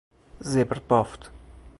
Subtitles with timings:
[0.39, 1.31] زبر بافت